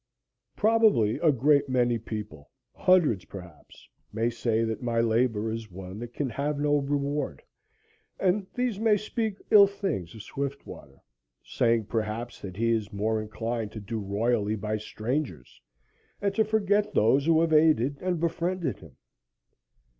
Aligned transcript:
Probably 0.55 1.19
a 1.19 1.31
great 1.31 1.69
many 1.69 1.99
people 1.99 2.49
hundreds, 2.73 3.23
perhaps 3.25 3.87
may 4.11 4.31
say 4.31 4.63
that 4.63 4.81
my 4.81 4.99
labor 4.99 5.51
is 5.51 5.69
one 5.69 5.99
that 5.99 6.11
can 6.11 6.27
have 6.27 6.59
no 6.59 6.77
reward, 6.77 7.43
and 8.19 8.47
these 8.55 8.79
may 8.79 8.97
speak 8.97 9.37
ill 9.51 9.67
things 9.67 10.15
of 10.15 10.23
Swiftwater, 10.23 11.03
saying, 11.43 11.85
perhaps, 11.85 12.41
that 12.41 12.57
he 12.57 12.71
is 12.71 12.91
more 12.91 13.21
inclined 13.21 13.71
to 13.73 13.79
do 13.79 13.99
royally 13.99 14.55
by 14.55 14.75
strangers 14.77 15.61
and 16.19 16.33
to 16.33 16.43
forget 16.43 16.95
those 16.95 17.27
who 17.27 17.39
have 17.41 17.53
aided 17.53 17.99
and 18.01 18.19
befriended 18.19 18.79
him. 18.79 18.97